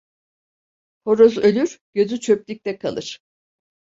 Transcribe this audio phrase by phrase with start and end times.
[1.05, 3.19] Horoz ölür, gözü çöplükte kalır.